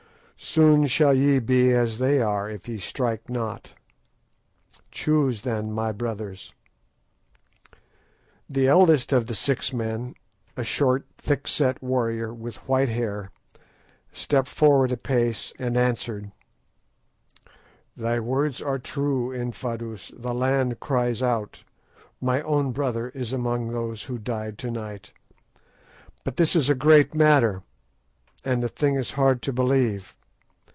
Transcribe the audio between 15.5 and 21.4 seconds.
and answered— "Thy words are true, Infadoos; the land cries